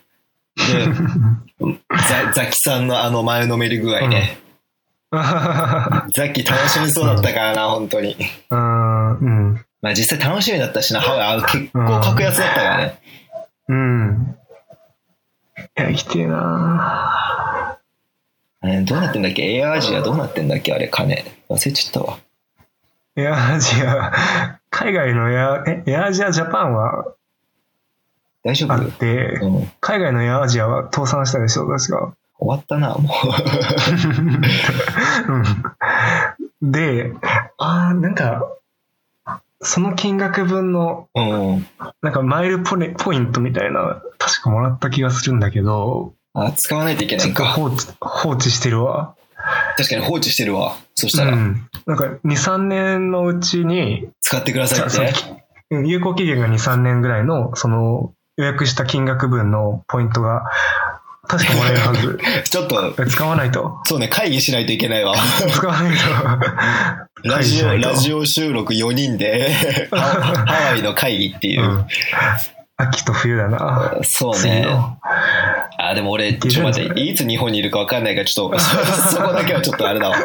[0.56, 0.64] で、
[1.96, 4.38] ザザキさんのあの前のめり具合ね。
[6.16, 8.16] ザキ楽しみそうだったからな、本当に。
[8.50, 9.64] うん、うん。
[9.80, 12.84] まあ実際楽しみだったしな、ハワイ、あ結構格安だったからね。
[12.84, 13.21] うん。
[13.68, 13.72] い
[15.76, 17.78] や、行きてえな
[18.64, 19.42] えーどうなってんだっけ？
[19.56, 20.72] エアアジアどうなってんだっけ？
[20.72, 21.24] あれ、金。
[21.48, 22.18] 忘れちゃったわ。
[23.16, 24.12] エアアジア、
[24.70, 27.14] 海外のエア、え、エアアジアジャパンは？
[28.44, 28.72] 大丈夫？
[28.72, 32.14] あって、うん、終海外のエアアジアは倒産したでしょ、確か。
[32.38, 33.08] わったな、も
[36.62, 36.66] う。
[36.66, 36.72] ん。
[36.72, 37.12] で、
[37.58, 38.42] ああ、なんか、
[39.62, 41.08] その金額分の。
[42.02, 47.46] なんかマイルポネポイントみたいな、確かもらった気がするんだけど、あ、使わないといけないか。
[47.46, 49.14] 放置、放置してるわ。
[49.76, 50.76] 確かに放置してるわ。
[50.94, 51.68] そしたら、うん。
[51.86, 55.30] なんか2、3年のうちに、使ってくださいって。
[55.30, 55.42] うん
[55.86, 60.44] 有効期限が2、3年ぐらいの、その予約した金額分のポイントが、
[61.32, 62.18] 確かもらえるはず。
[62.44, 63.78] ちょっと、使わないと。
[63.84, 65.14] そうね、会議しないといけないわ。
[65.50, 67.28] 使わないと。
[67.28, 69.96] ラジオ、ラジオ収録4人で、ハ
[70.46, 71.64] ハワイの会議っていうう。
[71.64, 71.86] ん。
[72.76, 73.96] 秋と冬だな。
[74.02, 74.66] そうね。
[75.78, 78.70] あ、でも俺、ちょっと待って、いつ日本にいるか分かんないから、ちょっと、そ
[79.16, 80.16] そこだけはちょっとあれだわ。
[80.18, 80.20] い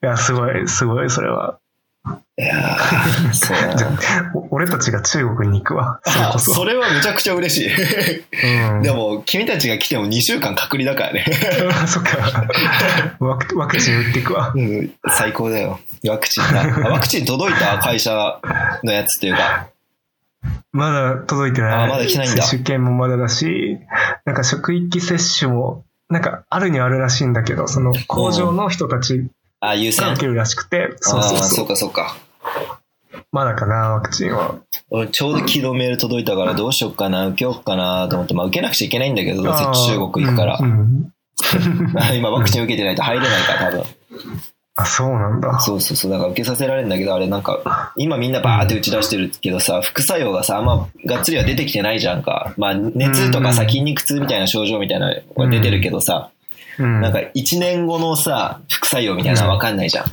[0.00, 1.58] や、すごい、すごい、それは。
[2.40, 2.78] いや
[4.50, 6.00] 俺たちが中国に行くわ。
[6.32, 6.54] そそ。
[6.54, 8.70] それはめちゃくちゃ嬉しい。
[8.70, 11.26] うん、でも、君たちが来ても2週間隔離だからね。
[11.70, 12.46] あ そっか。
[13.18, 14.52] ワクワクチン打っていくわ。
[14.56, 15.80] うん、最高だよ。
[16.08, 16.44] ワクチン
[16.84, 17.76] ワクチン届いた？
[17.78, 18.40] 会社
[18.84, 19.66] のやつっていうか。
[20.72, 21.72] まだ届いてない。
[21.72, 23.78] あまだ来てないんだ接種券もまだだし、
[24.24, 29.28] なんか職域接種も、なんかあるにはあるらしいんだけど、その工場の人たち
[29.60, 31.44] あ、優先が受けるらしくて、そうそうそ。
[31.44, 32.16] そううかそうか。
[33.32, 34.56] まだかな、ワクチンは。
[34.90, 40.66] 俺ちょうど昨日メール届いたからどうしよっかな、受けようかなと思って、まあ受けなくちゃいけないんだけど、どうせ中国行くからう。
[40.66, 41.12] んうん
[42.14, 43.84] 今ワクチン受けてないと入れないから多分。
[44.76, 45.58] あ、そうなんだ。
[45.60, 52.54] そうそうそう、だから受けさせられるんだけど、あれなんか、今みんなバーって打ち出してるけどさ、副作用がさ、あんまがっつりは出てきてないじゃんか。
[52.56, 56.30] まあ熱とかさ、うん筋肉痛みたいな症状みたいなのが出てるけどさ、
[56.78, 57.00] うん。
[57.00, 60.04] なんか1年後のさ、副作用みたいなのわかんないじゃん。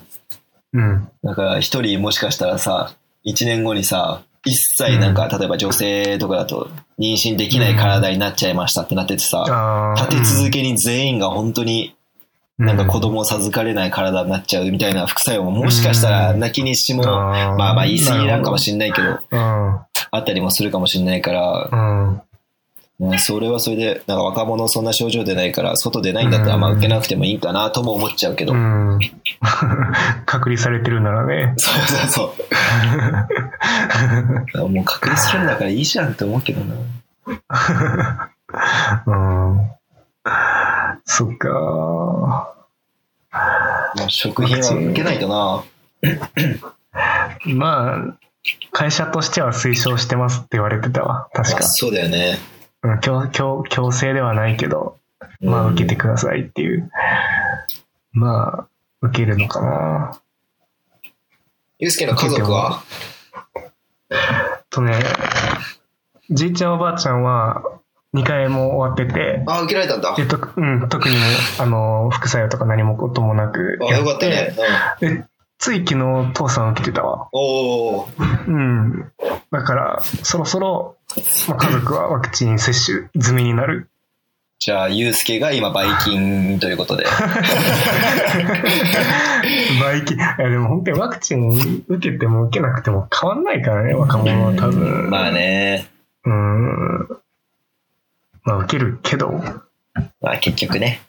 [0.78, 1.10] うん。
[1.24, 2.94] だから一人もしかしたらさ、
[3.26, 11.96] 1年後にさ、一切なんか、例えば女性とかだと妊娠できない体になっちゃいましたってなっててさ、立て続けに全員が本当に
[12.58, 19.20] なんか子供を授かれない体になっちゃうみたいな副作用ももしかしたら泣きにしも、まあまあ言い過ぎなんかもしんないけど、うん。
[19.40, 22.22] あったりもするかもしんないから、うん。
[23.00, 28.54] ねそれはそれで、なんか若者そんな症状出ないから、外出ないんだったらまあ受けなくてもいいかなとも思っちゃうけど。
[28.54, 29.00] うん。
[30.26, 31.54] 隔離されてるならね。
[31.58, 32.34] そうそう
[34.58, 34.70] そう。
[34.70, 36.76] もう隔離するんだからいいじゃんって思うけどな。
[39.06, 39.72] うん。
[41.06, 42.54] そっか。
[43.32, 45.64] まあ、食品は受けないとな。
[47.46, 48.16] まあ、
[48.72, 51.28] 会社としては推奨してますって言われてたわ。
[51.34, 51.60] 確か。
[51.60, 52.38] まあそうだよね。
[52.92, 54.98] うん強強強制ではないけど、
[55.42, 56.90] まあうん受けてくださいっていう。
[58.12, 58.68] まあ、
[59.02, 60.22] 受けるのかな。
[61.78, 62.82] ゆうすけの家族は？
[64.70, 64.94] とね、
[66.30, 67.64] じいちゃんおばあちゃんは
[68.16, 70.16] 2回も終わってて、あ、受けられたんだ。
[70.16, 71.22] でとうん、特にも
[71.60, 74.56] あの副作用とか何もこともなくあ、やよかったね。
[75.02, 75.28] うんで
[75.60, 77.30] つい昨日父さん受けてたわ。
[77.32, 78.08] おお。
[78.48, 79.12] うん。
[79.52, 80.98] だから、そろそろ、
[81.48, 83.90] まあ、家族はワクチン接種済みになる。
[84.60, 87.06] じゃあ、ゆうすけが今、バイキンということで。
[89.80, 95.10] バイキン、いやでも本当にワクチン受けても受けなくても変わんないからね、若者は多分。
[95.12, 95.88] まあね。
[96.26, 97.08] うん。
[98.44, 99.32] まあ受けるけど、
[100.22, 101.02] まあ結局ね。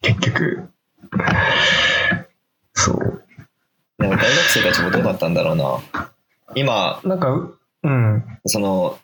[0.00, 0.70] 結局。
[2.72, 3.25] そう。
[3.98, 6.10] でも大学生たちもどうだったんだろうな。
[6.54, 7.28] 今、なんか、
[7.82, 8.24] うん。
[8.46, 8.98] その、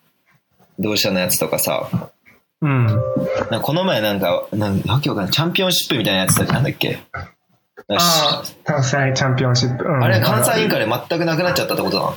[0.79, 1.89] 同志社のやつとかさ、
[2.61, 2.85] うん。
[2.85, 2.97] なん
[3.49, 5.33] かこの前なんか、なんわけわかんない。
[5.33, 6.99] チャンピオンシップみたいなやつだなんだっけ？
[7.89, 9.83] ああ、関西チャンピオンシップ。
[9.83, 12.13] うんあれ、関西インカレ全くなくなっちゃったってことなの？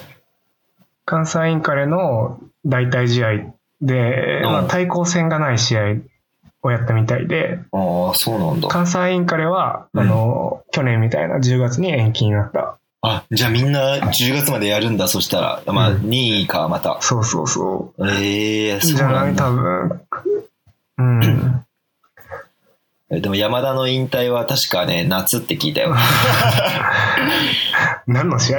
[1.04, 3.28] 関西インカレの代替試合
[3.80, 5.96] で、うんまあ、対抗戦がない試合
[6.66, 8.68] をやったみたいで、ああ、そうなんだ。
[8.68, 12.76] 関西インカレは、うんあの、去年みたいな10月に延期になった。
[13.02, 15.62] あ、じゃあみんな10月までやるんだ、そしたら。
[15.66, 16.98] まあ、うん2位か、また。
[17.00, 18.80] そうそうそええう。
[18.80, 19.50] そうじゃな、ないんだ多。
[19.52, 20.00] 分。
[20.98, 21.62] うん。
[23.20, 25.94] でも山田の引退は確かね、夏って聞いたよ。
[28.08, 28.58] 何の試合？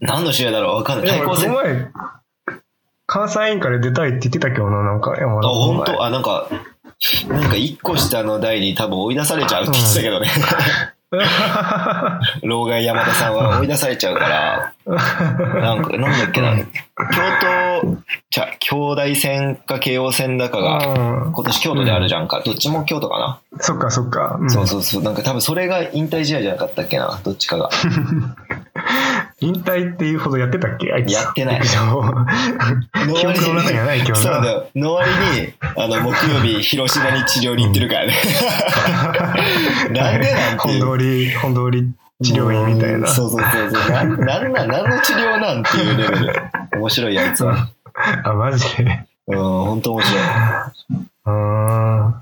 [0.00, 1.08] 何の試合だろうわかんない。
[1.08, 1.92] 対抗戦。
[3.06, 6.04] 関西インカレ出たいって言ってたけどな、なんか山田の本前当？
[6.04, 6.46] あ、なんか、
[7.28, 10.28] なんか1個下の台に多分追い出されちゃうって言ってたけどね。
[12.42, 16.64] 老害山田さんは追い出されちゃうから、なんか、なんだっけな、京
[17.84, 17.98] 都、
[18.30, 20.78] じゃ、京大戦か慶応戦だかが、
[21.26, 22.40] うん今年京都であるじゃんか。
[22.44, 23.40] どっちも京都かな。
[23.58, 24.38] そっかそっか。
[24.40, 25.02] うんそうそうそう。
[25.02, 27.20] なんか多分それが引退試合じゃなかったっけな。
[27.22, 27.68] どっちかが。
[29.40, 30.92] 引退っていうほどやってたっけ？
[30.92, 31.12] あいつ。
[31.12, 32.02] やってない陸上
[33.16, 34.16] 記憶の中にはないけどな。
[34.16, 34.66] そうだよ。
[34.76, 38.14] の割に、あの、木曜日、広島に治療に行ってるからね。
[39.90, 40.98] なんでなんて本。
[40.98, 41.92] 通り、本通り
[42.22, 43.06] 治療院みたいな。
[43.08, 43.90] そうそうそうそう。
[43.90, 46.32] なん、なんなん、何の治療なんていうレベル。
[46.78, 47.68] 面白いやつは。
[48.24, 49.04] あ、マジで？
[49.28, 50.22] うん、本当面白い。
[51.26, 52.14] うーん。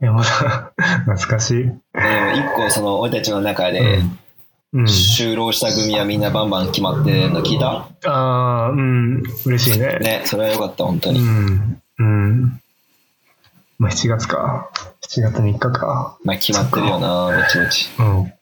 [0.00, 0.72] いや、まだ、
[1.04, 1.64] 懐かしい。
[1.64, 4.18] 一個、その、俺たちの中で、うん。
[4.74, 7.88] 就労した組はみんなバンバン決まってるの聞いた？
[8.10, 9.22] ああ、うん。
[9.44, 9.98] 嬉しいね。
[10.00, 11.20] ね、それはよかった、本当うに。
[11.20, 11.82] ん。
[11.98, 12.60] うん。
[13.78, 14.70] まあ、7月か。
[15.02, 16.16] 7月3日か。
[16.24, 17.90] まあ、決まってるよな、ぼちぼち。
[17.98, 18.32] うん。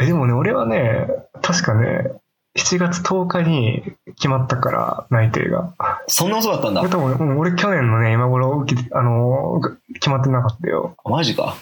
[0.00, 1.06] え、でもね、俺はね、
[1.42, 2.10] 確かね、
[2.58, 3.84] 7月10日に
[4.16, 5.74] 決まったから、内定が。
[6.08, 6.90] そんな遅かったんだ俺。
[6.90, 10.96] 多分、うん俺去年のね、今頃あのー決まってなかったよ。
[11.04, 11.54] マジか。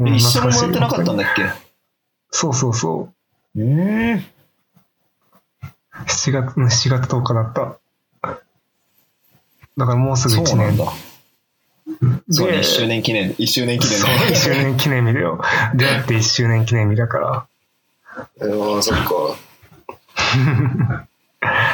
[0.00, 1.65] うん一緒ももらってなかったんだだっけ？
[2.30, 3.10] そうそうそ
[3.56, 4.24] うーん。
[6.06, 7.78] 7月、うん7月10日だった。
[9.78, 10.46] だからもうすぐ1年。
[10.46, 10.84] そうなんだ。
[12.30, 15.40] そうね、で1周年記念、1周年記念そう、1周年記念日だよ。
[15.74, 17.28] 出会って1周年記念日だから。
[17.36, 17.46] あ
[18.78, 19.36] あ、そっか。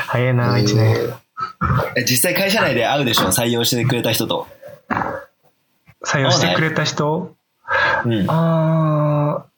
[0.09, 1.15] 早いな、1年。
[1.97, 3.29] え実際会社内で会うでしょ？
[3.33, 4.47] 採用してくれた人と。
[6.05, 7.35] 採用してくれた人？
[8.05, 8.27] うん。
[8.29, 9.52] あー、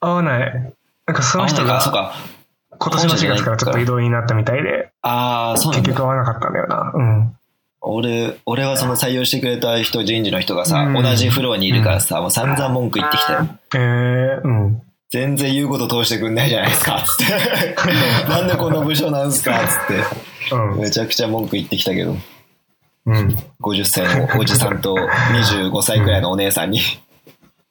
[0.00, 0.74] 合わない。
[1.06, 2.14] なんかその人あが。
[2.78, 5.72] 今年の4月からちょっと異動になったみたいで、ああ、そう。
[5.72, 6.92] 結局合わなかったんだよな。
[6.94, 7.36] うん。
[7.82, 13.48] 俺、俺はその採用してくれた人、人事の人がさ、うん同じフロアにいるからさ、もう散々文句言ってきたよ。
[13.74, 14.82] えー、うん。
[15.10, 17.34] 全然言うこと通してくんないじゃないですか、つって。
[18.28, 19.86] なんでこの部署なんすか、つっ
[20.48, 20.54] て。
[20.54, 20.80] うん。
[20.80, 22.16] めちゃくちゃ文句言ってきたけど、
[23.06, 23.36] うん。
[23.60, 26.80] 50歳のおじさんと25歳くらいのお姉さんに、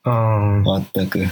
[0.06, 0.64] うん。
[0.94, 1.28] 全く。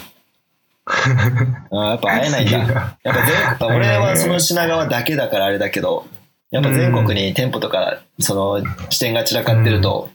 [1.72, 2.98] あーやっぱ会えないんだ。
[3.04, 6.06] やっぱ全国、俺はその品川だけだからあれだけど、
[6.50, 10.10] やっぱ全国に店舗とか、その支店が散らかってると、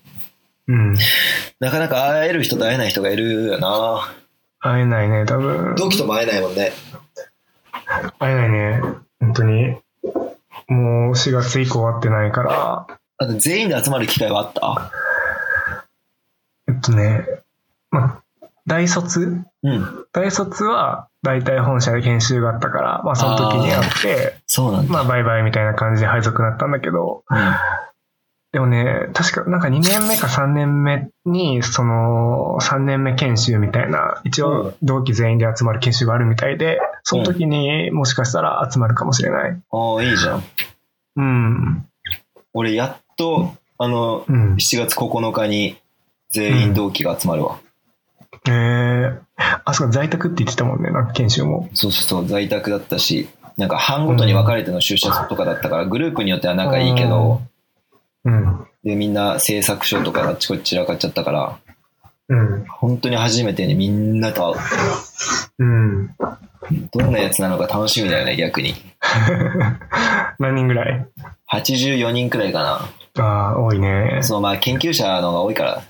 [0.68, 0.94] うん。
[1.60, 4.14] なかなか会える人と会えない人がいるよな。
[4.60, 5.74] 会えないね、多分。
[5.76, 6.72] 同期とも会えないもんね。
[8.18, 8.80] 会えないね。
[9.20, 9.76] 本当に。
[10.68, 12.86] もう4月以降会ってないから、
[13.18, 14.90] あと全員で集まる機会はあった？
[16.68, 17.26] えっとね、
[17.90, 20.06] まあ、大卒うん。
[20.12, 24.92] 大卒は大体本社で研修があったから、まあその時に会って、そうなんだ。
[24.92, 27.38] まあバイバイみたいな感じで配属になったんだけど、うん
[28.52, 39.58] でもね、確かなんか2年目か3年目に、その3年目研修みたいな、一応同期全員で集まる研修があるみたいで、その時にもしかしたら集まるかもしれない。
[39.70, 40.42] ああ、いいじゃん。
[41.16, 41.86] うん。
[42.52, 44.54] 俺、やっと、あの、うん。
[44.56, 45.78] 7月9日に
[46.28, 47.58] 全員同期が集まるわ。
[48.46, 49.18] えー、
[49.64, 51.68] あ、そうか、在宅って言ってたもんね、なんか研修も。
[51.74, 57.42] そうそうそう、在宅だったし、なんか班ごとに分かれての出社とかだったから、グループによっては仲いいけど、
[58.24, 58.66] うん。
[58.84, 61.58] で、みんな制作書とかあっちこっち散らかっちゃったから、
[62.28, 62.64] うん。
[62.66, 64.60] 本当に初めてにみんなと会
[65.58, 66.04] うん。
[66.04, 66.10] う。
[66.92, 68.74] どんなやつなのか楽しみだよね、逆に。
[70.38, 71.06] 何人ぐらい
[71.52, 72.62] ？84人くらいか
[73.16, 73.24] な。
[73.24, 74.20] ああ、多いね。
[74.22, 75.82] そのまあ研究者の方が多いから、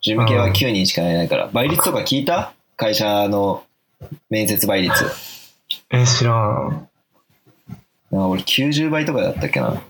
[0.00, 2.52] 事務系は9人しかいないから、倍率とか聞いた？
[2.80, 3.62] 会社の
[4.30, 4.94] 面接倍率。
[5.90, 6.88] え、知らん。
[8.10, 9.82] なんか俺90倍とかだったっけな。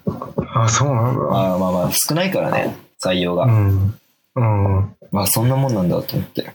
[0.54, 1.20] あ、そうなんだ。
[1.20, 3.44] まあまあまあ少ないからね、採用が。
[3.44, 3.94] うん。
[4.34, 4.96] うん。
[5.12, 6.52] まあそんなもんなんだと思って。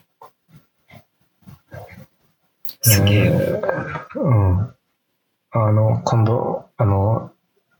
[2.81, 3.33] すげえよ。
[3.33, 4.59] えーうん。
[5.51, 7.31] あの、今度、あの、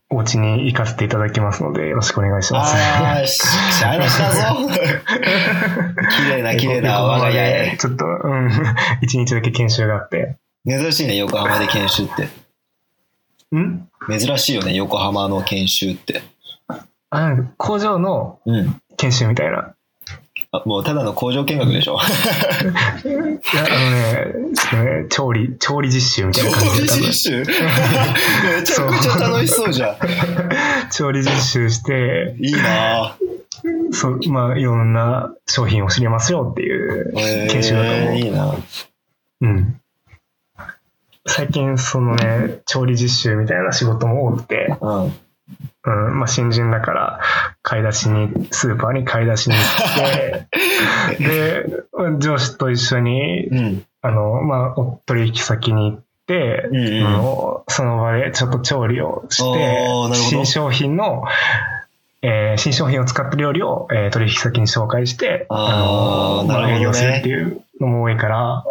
[0.08, 2.76] お家に行かせていただきますので、よろしくお願いします。
[2.76, 4.56] ああ、し、ゃれしだぞ。
[6.16, 7.76] 綺麗な綺麗な我が家へ。
[7.76, 8.50] ちょっと、うん。
[9.02, 10.36] 一日だけ研修があって。
[10.66, 12.28] 珍しいね、横浜で研修って。
[13.56, 16.22] ん珍しいよね、横浜の研修って。
[17.10, 18.40] あ、工場の。
[18.96, 19.75] 研修みたいな。
[20.52, 21.94] あもうただの工場見学でしょ。
[21.94, 27.38] いや、あのね、ね、調理、調理実習みたいな感じで多分実習？
[27.44, 27.46] め
[28.64, 29.96] ちゃくちゃ楽しそうじゃん。
[30.90, 33.92] 調理実習して、いいなぁ。
[33.92, 38.14] そう、まあ、いろんな商品を知りますよっていうえ研修だと思う。
[38.14, 38.54] ー、いいな
[39.40, 39.80] うん。
[41.26, 45.12] 最近、そのね、調理実習みたいな仕事も多くて、うん。
[45.86, 47.20] うん、まあ、新人だから、
[47.62, 53.82] 買い出しに、スーパーに買い出しに行って、 で、上司と一緒に、うん。
[54.02, 61.24] あの、まあ、お取引先に行って、うんうんあのその場でちょっと調理をして、新商品の、
[62.22, 66.76] えー新商品を使った料理を、えー取引先に紹介して、あーのまなるほどね。
[66.78, 68.64] 営業するっていうのも多いから、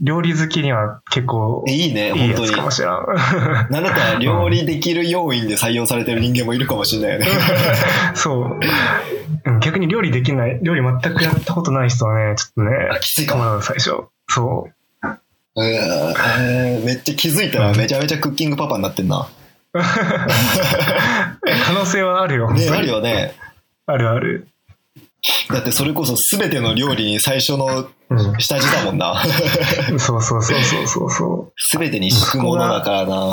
[0.00, 2.52] 料理好きには結構いいいね、本当に。
[2.52, 2.90] かもしれん。
[3.70, 7.26] なたら料理できる要員で採用されてる人間もいるかもしれないよね。
[8.14, 8.60] そう。
[9.44, 14.04] うん逆に料理できない、料理全くやったことない人はね、ちょっとね、あきついかも最初。
[14.28, 14.72] そう。
[15.54, 19.28] うーめっちゃ気づいたらめちゃめちゃクッキングパパになってんな。
[19.72, 19.82] 可
[21.72, 22.50] 能性はあるよ。
[22.52, 23.34] ね、あるよね。
[23.86, 24.48] あるある。
[25.50, 28.40] だってそれこそ全ての料理に最初のうん。
[28.40, 29.22] 下地だもんな。
[29.98, 33.32] そうそうそうそうそうそ全てに敷くものだからな。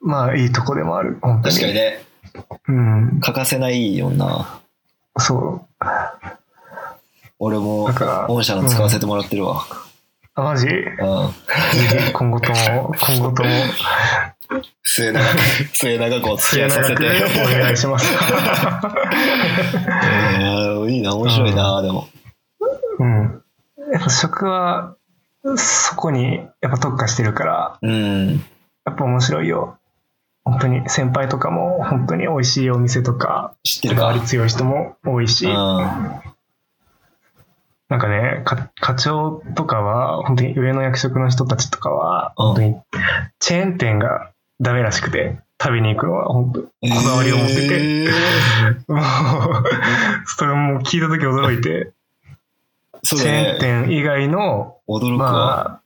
[0.00, 1.18] まあ、いいとこでもある。
[1.20, 1.54] 本当に。
[1.54, 2.04] 確かにね、
[2.68, 3.20] うん。
[3.20, 4.60] 欠かせないよな。
[5.18, 5.84] そう。
[7.40, 7.90] 俺も
[8.28, 9.64] 御社の使わせてもらってるわ。
[10.34, 10.66] あ、マジ？
[10.66, 11.28] ぜうん。
[12.06, 13.50] ひ今後とも、今後とも、
[14.82, 17.04] 末永く、末永くお付き合いさせて。
[17.04, 18.06] お願いします。
[20.40, 22.08] えーいいな、面白いな、でも。
[22.98, 23.42] うん。
[23.92, 24.96] やっぱ食は、
[25.56, 28.28] そこに、やっぱ特化してるから、うん。
[28.84, 29.78] やっぱ面白いよ。
[30.44, 35.52] 本当に先輩とかも本当に美味しいお店とか、知ってるかり強い人も多いし、うん。
[37.90, 42.76] なんかね、か課長とかは、本当に上の役職の人たちとかは、うん本当に
[43.40, 48.08] チェーン店がダメらしくて、食べに行くのは本当こだわりを持ってて、え
[48.88, 49.00] ーも
[49.60, 49.64] う、
[50.26, 51.92] それも聞いた時驚いて、
[53.02, 53.58] チェーンね。
[53.60, 55.32] 店以外の、驚くわ。
[55.32, 55.80] まあ、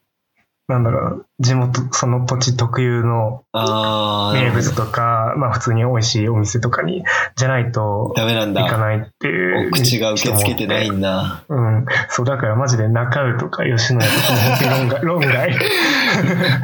[0.68, 7.04] なんだろう、地元、その土地特有の名物とか、まあ普通に美味しいお店とかに、
[7.36, 8.62] じゃないとダメなんだ。
[8.62, 9.68] 行かないっていう。
[9.68, 11.42] お口が受け付けてないんだ。
[11.48, 11.86] うん。
[12.08, 15.02] そう、だからマジで中尾とか吉野家とか本当に論外。
[15.04, 15.58] 論外。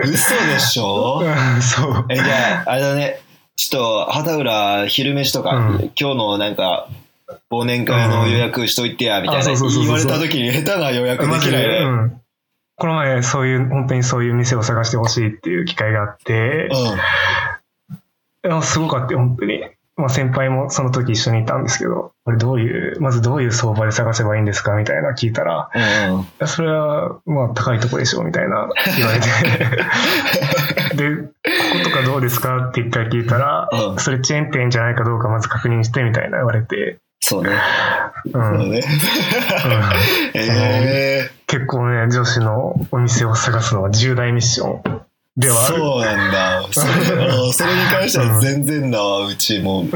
[0.05, 1.21] 嘘でしょ？
[1.23, 2.05] うん、そう。
[2.09, 3.21] え、じゃあ、あれだね。
[3.57, 6.87] ちょっと、畑浦昼飯とか、うん今日のなんか、
[7.51, 12.13] 忘年会の予約しといてや、みたいなうそうそうそう言われた時に下手な予約で、きないね。
[12.81, 12.89] うん。
[12.89, 12.93] うん。
[12.93, 16.69] この前、そういう、本当にそういう店を探してほしいっていう機会があって、
[18.45, 19.63] いやすごかったよ、本当に。
[19.99, 29.27] まあ先輩もその時一緒にいたんですけど、これどういう、まずどういう相場で探せばいいんですかみたいな聞いたら、うんそれは、まあ、高いとこでしょ、みたいな言われて。
[30.95, 31.33] で、こ
[31.83, 36.99] ことかどうですかって一回聞いたら、うんそれチェーン店じゃないかどうかまず確認して、みたいな言われて、
[37.29, 37.51] そうね。
[38.25, 38.33] うん。
[38.33, 38.81] そううんね。
[40.35, 45.01] え結構ね、女子のお店を探すのは重大ミッションー、
[45.37, 45.77] ではある。
[45.77, 46.63] そうなんだ。
[46.71, 46.87] それ
[47.27, 49.85] あそれに関しては全然だわ、うちもう。
[49.85, 49.93] もう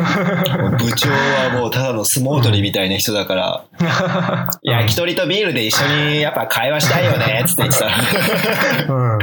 [0.76, 3.64] 部長はもうただの相撲取りみたいな人だから、
[4.62, 8.92] 焼き鳥とビールで一緒にやっぱ会話したいよね、つって言ってた。
[8.92, 9.12] うん。
[9.14, 9.20] うん。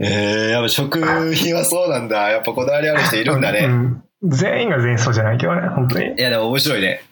[0.00, 2.30] えー、やっぱ食品はそうなんだ。
[2.30, 3.66] やっぱこだわりある人いるんだうね。
[3.66, 6.06] ん全員が全員そうじゃないけどね、本当に。
[6.06, 6.18] うん。
[6.18, 7.02] いや、でも面白いね。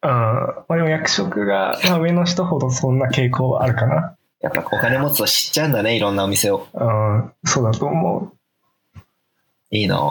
[0.00, 4.16] まあでも役職が、まあ、上の人ほどそんな傾向はあるかな。
[4.40, 6.68] やっぱお金持つと知っちゃうんだね、いろんなお店を。
[6.72, 7.32] うん。
[7.44, 8.32] そうだと思
[9.70, 10.02] いいなう。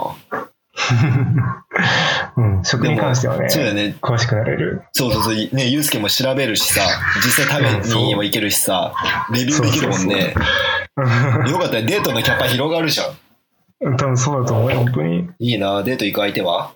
[2.42, 2.64] うん。
[2.64, 3.96] 食に関してはね、そうだよね。
[4.02, 4.84] 詳しくなれる。
[4.92, 5.36] そうそうそう。
[5.36, 6.82] ね、ゆうすけも調べるしさ、
[7.24, 8.94] 実際食べにも行けるしさ、
[9.32, 10.36] レビューできるもんね。
[11.50, 11.84] よかったね。
[11.84, 13.08] デートのキャパ広がるじゃん。
[13.82, 15.30] うん多分そうだと思うよ、本当に。
[15.40, 16.72] いいなデート行く相手は？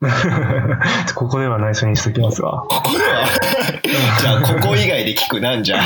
[1.14, 2.64] ここでは内緒にしときますわ。
[2.68, 3.26] ここでは？
[4.20, 5.78] じゃあ、ここ以外で聞くなんじゃ。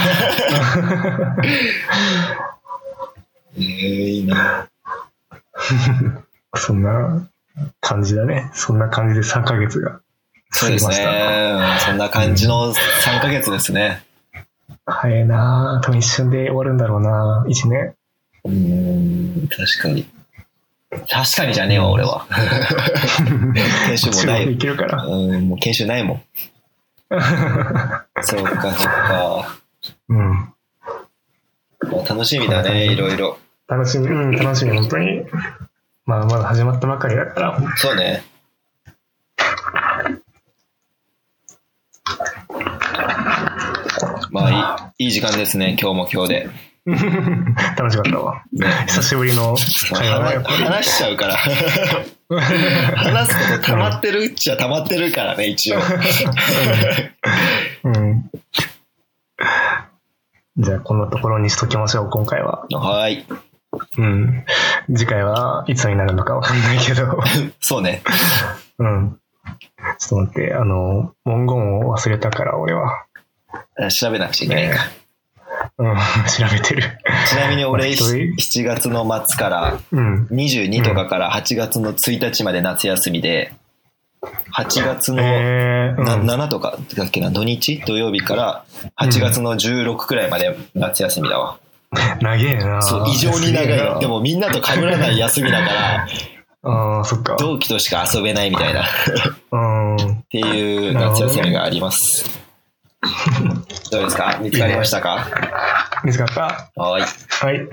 [3.56, 4.68] えー、いいな
[6.54, 7.26] そんな
[7.80, 8.50] 感じだね。
[8.54, 10.00] そんな感じで3ヶ月が
[10.52, 10.88] そうです。
[10.88, 11.60] ね。
[11.80, 14.02] そんな感じの3ヶ月ですね。
[14.86, 15.84] 早いなぁ。
[15.84, 17.94] 多分一瞬で終わるんだろうな1年。
[18.44, 20.06] うーん、確かに。
[20.90, 22.26] 確かにじゃねえわ、俺は。
[23.86, 24.46] 研 修もない。
[24.48, 25.04] 行けるから。
[25.04, 26.22] うん、もう研修ないもん。
[28.22, 29.56] そうか、そっか。
[30.08, 30.52] うん。
[32.08, 33.38] 楽しみだね、いろいろ。
[33.68, 35.24] 楽しみ、うん、楽しみ、本当に。
[36.06, 38.24] まあ、まだ始まったばかりだから、そうね。
[44.30, 46.69] まあいい、いい時間ですね、今日も今日で。
[46.86, 48.42] 楽しかったわ。
[48.86, 49.56] 久しぶりの
[49.92, 50.42] 会話。
[50.42, 51.36] 話しちゃうから。
[51.36, 55.78] 話すこと溜まってるっちゃ溜まってるからね、一応。
[57.84, 58.30] うん。
[60.56, 62.66] じゃあ、こんなところにしときましょう、今回は。
[62.70, 63.26] はい。
[63.98, 64.44] うん。
[64.88, 67.20] 次回はいつになるのかわかんないけど。
[67.60, 68.02] そうね。
[68.78, 69.18] うん。
[69.98, 73.06] ちょっと待って、あの、文言を忘れたから、俺は。
[73.90, 74.99] 調べなくちゃいけないか。
[75.78, 75.96] うん、
[76.28, 76.82] 調べてる。
[77.28, 80.26] ちなみに俺、ま あ一人7月の末から、うん。
[80.30, 83.52] 22とかから8月の1日まで夏休みで、
[84.54, 87.80] 8月の、えー、なうん、7とかだっけな、土日？
[87.86, 88.64] 土曜日から
[89.00, 91.56] 8月の16くらいまで夏休みだわ。
[92.20, 94.00] 長えなそう、異常に長い。
[94.00, 96.06] でもみんなと被らない休みだから、
[96.62, 97.36] ああ、そっか。
[97.38, 98.84] 同期としか遊べないみたいな、っ
[99.52, 99.56] う
[100.04, 100.22] ん。
[100.30, 102.39] ていう夏休みがあります。
[103.90, 104.38] どうですか？
[104.40, 105.26] 見つかりましたか？
[106.04, 106.70] 見つかった？
[106.80, 107.02] はい。
[107.02, 107.68] はい。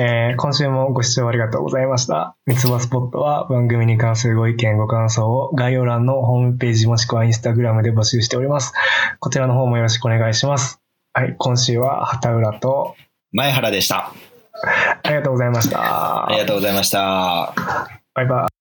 [0.00, 2.36] えー今週もご視聴ありがとうございました。
[2.46, 8.72] 三つ葉スポットは番組に関するご意見、ご感想を概要欄のホームページもしくはインスタグラムで募集しております。
[9.20, 10.80] こちらの方もよろしくお願いします。
[11.12, 11.34] はい。
[11.38, 12.96] 今週は畑浦と、
[13.32, 14.12] 前原でした。
[15.02, 16.26] ありがとうございました。
[16.28, 17.54] ありがとうございました。
[18.14, 18.55] バイバイ。